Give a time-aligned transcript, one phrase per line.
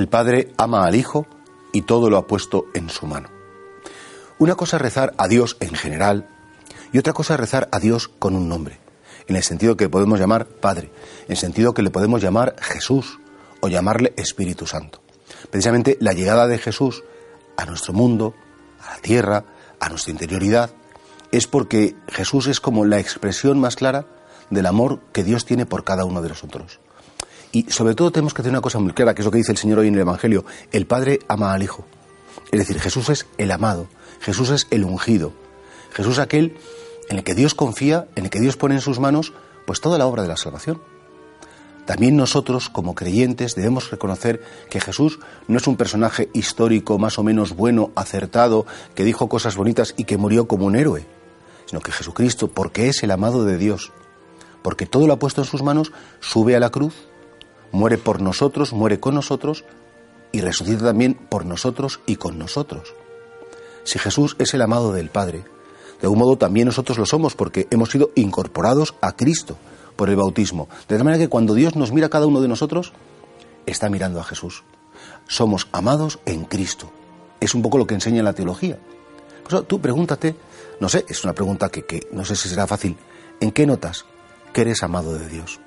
[0.00, 1.26] El Padre ama al Hijo
[1.74, 3.28] y todo lo ha puesto en su mano.
[4.38, 6.26] Una cosa es rezar a Dios en general
[6.90, 8.80] y otra cosa es rezar a Dios con un nombre,
[9.26, 10.90] en el sentido que le podemos llamar Padre,
[11.26, 13.18] en el sentido que le podemos llamar Jesús
[13.60, 15.02] o llamarle Espíritu Santo.
[15.50, 17.04] Precisamente la llegada de Jesús
[17.58, 18.32] a nuestro mundo,
[18.82, 19.44] a la tierra,
[19.80, 20.70] a nuestra interioridad,
[21.30, 24.06] es porque Jesús es como la expresión más clara
[24.48, 26.80] del amor que Dios tiene por cada uno de nosotros.
[27.52, 29.52] Y sobre todo tenemos que tener una cosa muy clara, que es lo que dice
[29.52, 30.44] el Señor hoy en el Evangelio.
[30.72, 31.84] El Padre ama al Hijo.
[32.52, 33.88] Es decir, Jesús es el amado,
[34.20, 35.32] Jesús es el ungido,
[35.92, 36.56] Jesús es aquel
[37.08, 39.32] en el que Dios confía, en el que Dios pone en sus manos
[39.66, 40.80] pues toda la obra de la salvación.
[41.86, 47.24] También nosotros, como creyentes, debemos reconocer que Jesús no es un personaje histórico más o
[47.24, 51.06] menos bueno, acertado, que dijo cosas bonitas y que murió como un héroe,
[51.66, 53.92] sino que Jesucristo, porque es el amado de Dios,
[54.62, 56.94] porque todo lo ha puesto en sus manos, sube a la cruz,
[57.72, 59.64] muere por nosotros, muere con nosotros
[60.32, 62.94] y resucita también por nosotros y con nosotros.
[63.84, 65.44] Si Jesús es el amado del Padre,
[66.00, 69.56] de algún modo también nosotros lo somos porque hemos sido incorporados a Cristo
[69.96, 70.68] por el bautismo.
[70.88, 72.92] De tal manera que cuando Dios nos mira a cada uno de nosotros,
[73.66, 74.64] está mirando a Jesús.
[75.28, 76.90] Somos amados en Cristo.
[77.38, 78.78] Es un poco lo que enseña la teología.
[79.48, 80.36] Por tú pregúntate,
[80.78, 82.96] no sé, es una pregunta que, que no sé si será fácil,
[83.40, 84.06] ¿en qué notas
[84.52, 85.60] que eres amado de Dios?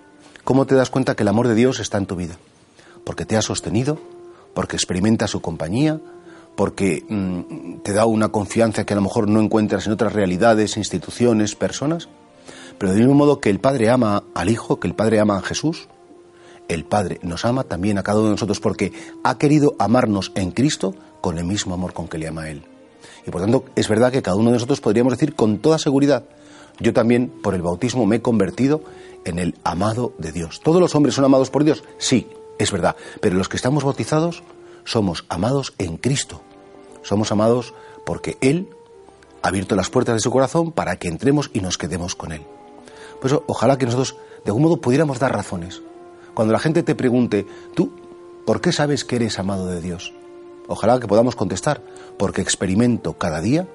[0.44, 2.38] ¿Cómo te das cuenta que el amor de Dios está en tu vida?
[3.06, 3.98] Porque te ha sostenido,
[4.54, 6.02] porque experimentas su compañía,
[6.56, 10.76] porque mm, te da una confianza que a lo mejor no encuentras en otras realidades,
[10.76, 12.10] instituciones, personas.
[12.78, 15.42] Pero del mismo modo que el Padre ama al Hijo, que el Padre ama a
[15.42, 15.88] Jesús,
[16.68, 18.92] el Padre nos ama también a cada uno de nosotros porque
[19.24, 22.66] ha querido amarnos en Cristo con el mismo amor con que le ama a Él.
[23.26, 26.26] Y por tanto es verdad que cada uno de nosotros podríamos decir con toda seguridad,
[26.80, 28.82] yo también por el bautismo me he convertido
[29.26, 30.62] en el amado de Dios.
[30.62, 31.84] ¿Todos los hombres son amados por Dios?
[31.98, 32.96] Sí, es verdad.
[33.22, 34.44] Pero los que estamos bautizados
[34.84, 36.42] somos amados en Cristo.
[37.02, 37.74] Somos amados
[38.06, 38.70] porque Él
[39.42, 42.46] ha abierto las puertas de su corazón para que entremos y nos quedemos con Él.
[43.20, 45.82] Por eso, ojalá que nosotros de algún modo pudiéramos dar razones.
[46.34, 47.46] Cuando la gente te pregunte,
[47.76, 47.94] tú,
[48.46, 50.14] ¿por qué sabes que eres amado de Dios?
[50.68, 51.82] Ojalá que podamos contestar,
[52.18, 53.68] porque experimento cada día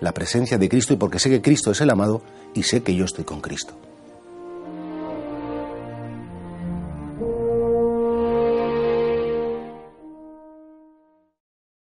[0.00, 2.22] la presencia de Cristo y porque sé que Cristo es el amado
[2.54, 3.74] y sé que yo estoy con Cristo.